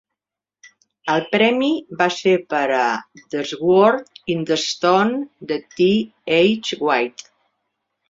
El 1.15 1.19
premi 1.35 1.69
va 1.99 2.07
ser 2.15 2.33
per 2.55 2.63
a 2.79 2.87
"The 3.35 3.45
Sword 3.51 4.35
in 4.37 4.43
the 4.51 4.61
Stone", 4.65 5.23
de 5.55 5.63
T. 5.79 5.93
H. 6.43 6.77
White. 6.91 7.33